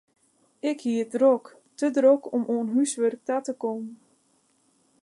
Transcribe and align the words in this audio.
Ik 0.69 0.77
hie 0.85 0.99
it 1.03 1.13
drok, 1.15 1.45
te 1.77 1.87
drok 1.97 2.23
om 2.35 2.43
oan 2.55 2.71
húswurk 2.75 3.21
ta 3.27 3.35
te 3.47 3.53
kommen. 3.61 3.93